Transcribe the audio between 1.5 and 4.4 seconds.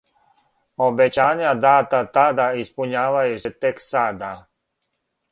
дата тада испуњавају се тек сада.